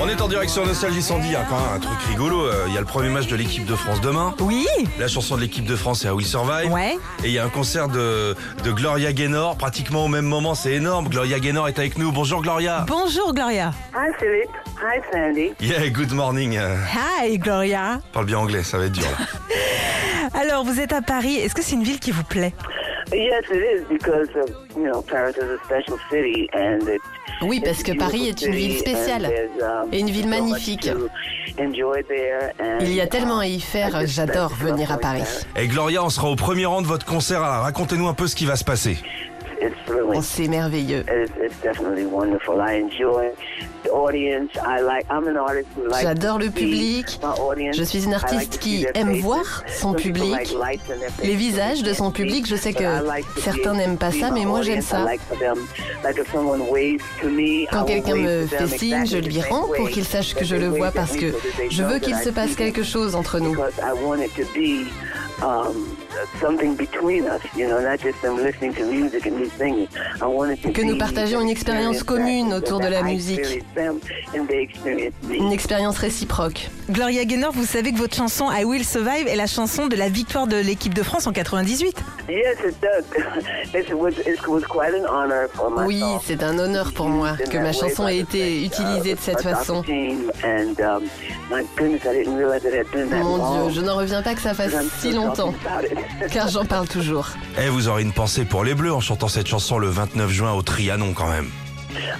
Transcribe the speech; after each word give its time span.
On 0.00 0.08
est 0.08 0.20
en 0.20 0.28
direction 0.28 0.64
Nostalgie 0.64 1.02
Sandy, 1.02 1.26
il 1.28 1.32
y 1.32 1.36
a 1.36 1.44
quand 1.48 1.58
même 1.58 1.74
un 1.74 1.80
truc 1.80 1.98
rigolo. 2.08 2.46
euh, 2.46 2.64
Il 2.68 2.74
y 2.74 2.76
a 2.76 2.80
le 2.80 2.86
premier 2.86 3.08
match 3.08 3.26
de 3.26 3.34
l'équipe 3.34 3.64
de 3.64 3.74
France 3.74 4.00
demain. 4.00 4.34
Oui, 4.40 4.66
La 4.98 5.08
chanson 5.08 5.34
de 5.36 5.40
l'équipe 5.40 5.64
de 5.64 5.74
France 5.74 6.00
c'est 6.02 6.08
à 6.08 6.14
We 6.14 6.24
Survive. 6.26 6.70
ouais. 6.70 6.96
Et 7.24 7.28
il 7.28 7.32
y 7.32 7.38
a 7.38 7.44
un 7.44 7.48
concert 7.48 7.88
de, 7.88 8.36
de 8.64 8.70
Gloria 8.70 9.12
Gaynor, 9.12 9.56
pratiquement 9.56 10.04
au 10.04 10.08
même 10.08 10.24
moment, 10.26 10.54
c'est 10.54 10.72
énorme. 10.72 11.08
Gloria 11.08 11.40
Gaynor 11.40 11.66
est 11.68 11.78
avec 11.78 11.98
nous. 11.98 12.12
Bonjour 12.12 12.42
Gloria. 12.42 12.84
Bonjour 12.86 13.34
Gloria. 13.34 13.72
Hi, 13.94 14.10
Philip. 14.18 14.48
Hi, 14.80 15.00
Sandy. 15.12 15.50
Yeah, 15.60 15.88
good 15.90 16.12
morning. 16.12 16.56
Euh, 16.56 16.76
Hi 17.24 17.36
Gloria. 17.38 18.00
parle 18.12 18.26
bien 18.26 18.38
anglais, 18.38 18.62
ça 18.62 18.78
va 18.78 18.84
être 18.84 18.92
dur. 18.92 19.04
là. 19.18 19.26
Alors 20.40 20.64
vous 20.64 20.78
êtes 20.78 20.92
à 20.92 21.02
Paris, 21.02 21.36
est-ce 21.36 21.54
que 21.54 21.62
c'est 21.62 21.74
une 21.74 21.82
ville 21.82 21.98
qui 21.98 22.12
vous 22.12 22.22
plaît? 22.22 22.54
Yes, 23.12 23.44
it 23.50 23.62
is 23.62 23.88
because 23.88 24.28
of, 24.36 24.50
you 24.76 24.84
know, 24.84 25.02
Paris 25.02 25.36
is 25.36 25.48
a 25.50 25.58
special 25.64 25.98
city 26.10 26.48
and 26.52 26.86
it, 26.88 27.00
Oui, 27.42 27.60
parce 27.60 27.82
que 27.82 27.92
Paris 27.92 28.28
est 28.28 28.42
une 28.42 28.54
ville 28.54 28.78
spéciale 28.78 29.30
um, 29.62 29.88
et 29.92 30.00
une 30.00 30.10
ville 30.10 30.28
magnifique. 30.28 30.90
Il 32.80 32.94
y 32.94 33.00
a 33.00 33.06
tellement 33.06 33.38
à 33.38 33.46
y 33.46 33.60
faire, 33.60 34.06
j'adore 34.06 34.50
venir 34.54 34.92
à 34.92 34.98
Paris. 34.98 35.22
Et 35.56 35.68
Gloria, 35.68 36.04
on 36.04 36.10
sera 36.10 36.28
au 36.28 36.36
premier 36.36 36.66
rang 36.66 36.82
de 36.82 36.86
votre 36.86 37.06
concert. 37.06 37.40
Racontez-nous 37.40 38.08
un 38.08 38.14
peu 38.14 38.26
ce 38.26 38.36
qui 38.36 38.46
va 38.46 38.56
se 38.56 38.64
passer. 38.64 38.98
It's 39.60 39.74
really, 39.88 40.18
Oh, 40.18 40.22
c'est 40.22 40.46
merveilleux. 40.46 41.04
it's, 41.08 41.32
it's 41.42 41.60
definitely 41.62 42.06
wonderful. 42.06 42.60
I 42.60 42.74
enjoy 42.74 43.32
the 43.82 43.90
audience. 43.90 44.50
I 44.56 44.80
like, 44.80 45.04
I'm 45.10 45.26
an 45.26 45.36
artist 45.36 45.68
who 45.76 45.88
likes 45.88 46.02
J'adore 46.02 46.38
le 46.38 46.50
public. 46.50 47.18
Je 47.72 47.82
suis 47.82 48.04
une 48.04 48.14
artiste 48.14 48.58
qui 48.58 48.86
aime 48.94 49.14
voir 49.20 49.64
son 49.66 49.94
public, 49.94 50.54
les 51.22 51.34
visages 51.34 51.82
de 51.82 51.92
son 51.92 52.10
public. 52.12 52.46
Je 52.46 52.54
sais 52.56 52.72
que 52.72 52.84
certains 53.40 53.74
n'aiment 53.74 53.98
pas 53.98 54.12
ça, 54.12 54.30
mais 54.30 54.44
moi 54.44 54.62
j'aime 54.62 54.82
ça. 54.82 55.04
Quand 57.72 57.84
quelqu'un 57.84 58.14
me 58.14 58.46
fait 58.46 58.66
signe, 58.66 59.06
je 59.06 59.18
lui 59.18 59.40
rends 59.42 59.68
pour 59.76 59.88
qu'il 59.90 60.04
sache 60.04 60.34
que 60.34 60.44
je 60.44 60.56
le 60.56 60.68
vois 60.68 60.90
parce 60.92 61.16
que 61.16 61.32
je 61.70 61.82
veux 61.82 61.98
qu'il 61.98 62.16
se 62.16 62.30
passe 62.30 62.54
quelque 62.54 62.82
chose 62.82 63.14
entre 63.14 63.40
nous. 63.40 63.56
Because 65.38 65.48
I 65.48 65.68
want 65.68 65.76
it 65.76 65.78
to 65.78 65.88
be 65.88 66.18
um, 66.18 66.40
something 66.40 66.76
between 66.76 67.26
us, 67.26 67.40
you 67.56 67.68
know, 67.68 67.80
not 67.80 68.00
just 68.00 68.20
them 68.22 68.36
listening 68.36 68.74
to 68.74 68.84
music 68.84 69.26
and 69.26 69.38
me 69.38 69.48
singing. 69.56 69.88
I 70.20 70.26
want 70.26 70.52
it 70.52 70.62
to 70.62 70.72
Que 70.72 70.82
nous 70.82 70.94
be 70.94 70.98
partagions 70.98 71.40
une 71.40 71.48
expérience 71.48 72.02
commune 72.02 72.52
autour 72.52 72.80
de 72.80 72.88
la 72.88 73.02
musique. 73.02 73.64
Une 75.28 75.52
expérience 75.52 75.98
réciproque. 75.98 76.68
Gloria 76.90 77.24
Gaynor, 77.24 77.52
vous 77.52 77.66
savez 77.66 77.92
que 77.92 77.98
votre 77.98 78.16
chanson 78.16 78.46
I 78.50 78.64
Will 78.64 78.84
Survive 78.84 79.26
est 79.28 79.36
la 79.36 79.46
chanson 79.46 79.86
de 79.86 79.96
la 79.96 80.08
victoire 80.08 80.46
de 80.46 80.56
l'équipe 80.56 80.94
de 80.94 81.02
France 81.02 81.26
en 81.26 81.32
98. 81.32 81.96
Yes, 82.28 82.56
it 82.66 82.76
does. 82.80 83.04
It 83.74 83.92
was, 83.94 84.12
it 84.26 84.46
was 84.46 84.62
quite 84.62 84.94
an 84.94 85.06
honor 85.06 85.48
for 85.52 85.70
my 85.70 85.84
Oui, 85.86 86.02
c'est 86.24 86.42
un 86.42 86.58
honneur 86.58 86.92
pour 86.92 87.08
moi 87.08 87.36
que 87.50 87.58
ma 87.58 87.72
chanson 87.72 88.08
ait 88.08 88.22
the 88.22 88.34
été 88.34 88.68
French, 88.68 88.80
utilisée 88.80 89.14
de 89.14 89.18
uh, 89.18 89.22
cette 89.22 89.42
façon. 89.42 89.82
um, 89.86 91.04
Mon. 93.10 93.68
Dieu, 93.68 93.74
je 93.74 93.80
n'en 93.80 93.96
reviens 93.96 94.22
pas 94.22 94.34
que 94.34 94.40
ça 94.40 94.54
fasse 94.54 94.72
si 95.00 95.08
still 95.08 95.27
longtemps, 95.28 95.54
car 96.32 96.48
j'en 96.48 96.64
parle 96.64 96.88
toujours. 96.88 97.28
Eh, 97.58 97.68
vous 97.68 97.88
aurez 97.88 98.02
une 98.02 98.12
pensée 98.12 98.44
pour 98.44 98.64
les 98.64 98.74
Bleus 98.74 98.92
en 98.92 99.00
chantant 99.00 99.28
cette 99.28 99.46
chanson 99.46 99.78
le 99.78 99.88
29 99.88 100.30
juin 100.30 100.52
au 100.52 100.62
Trianon 100.62 101.12
quand 101.12 101.28
même. 101.28 101.48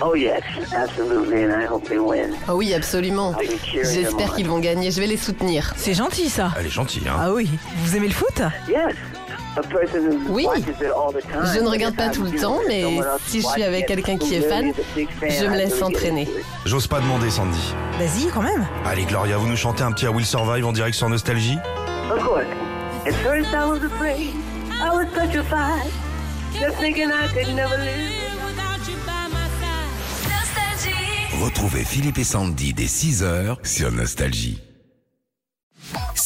oh 0.00 0.14
yes, 0.14 0.42
absolutely, 0.76 1.44
and 1.44 1.50
I 1.50 1.66
hope 1.66 1.88
they 1.88 1.98
win. 1.98 2.34
Oh 2.48 2.52
oui, 2.54 2.74
absolument. 2.74 3.34
J'espère 3.72 4.34
qu'ils 4.34 4.48
vont 4.48 4.58
gagner, 4.58 4.90
je 4.90 5.00
vais 5.00 5.06
les 5.06 5.16
soutenir. 5.16 5.72
C'est 5.76 5.94
gentil 5.94 6.28
ça. 6.28 6.52
Elle 6.58 6.66
est 6.66 6.70
gentille, 6.70 7.08
hein. 7.08 7.16
Ah 7.18 7.32
oui, 7.32 7.48
vous 7.78 7.96
aimez 7.96 8.08
le 8.08 8.14
foot? 8.14 8.42
Oui. 10.28 10.46
watches 10.46 10.68
it 10.68 10.90
all 10.96 11.12
the 11.12 11.22
time. 11.22 11.44
Je 11.54 11.60
ne 11.60 11.68
regarde 11.68 11.94
pas 11.94 12.08
tout 12.08 12.24
le 12.24 12.32
temps, 12.32 12.58
mais 12.66 12.84
si 13.26 13.40
je 13.40 13.46
suis 13.46 13.62
avec 13.62 13.86
quelqu'un 13.86 14.16
qui 14.16 14.34
est 14.34 14.48
fan, 14.48 14.72
je 14.96 15.46
me 15.46 15.56
laisse 15.56 15.80
entraîner. 15.80 16.28
J'ose 16.64 16.86
pas 16.86 17.00
demander, 17.00 17.30
Sandy. 17.30 17.74
Vas-y 17.98 18.28
quand 18.32 18.42
même. 18.42 18.66
Allez, 18.84 19.04
Gloria, 19.04 19.36
vous 19.36 19.46
nous 19.46 19.56
chantez 19.56 19.82
un 19.82 19.92
petit 19.92 20.06
I 20.06 20.08
Will 20.08 20.26
Survive 20.26 20.66
en 20.66 20.72
direct 20.72 20.96
sur 20.96 21.08
Nostalgie? 21.08 21.58
At 23.06 23.14
first 23.22 23.52
I 23.52 23.66
was 23.66 23.84
afraid. 23.84 24.32
I 24.80 24.90
was 24.94 25.06
petrified. 25.12 25.90
Just 26.52 26.78
thinking 26.78 27.12
I 27.12 27.28
could 27.28 27.54
never 27.54 27.76
live. 27.76 28.24
Retrouvez 31.42 31.84
Philippe 31.84 32.18
et 32.18 32.24
Sandy 32.24 32.72
dès 32.72 32.86
6h 32.86 33.58
sur 33.64 33.92
Nostalgie. 33.92 34.62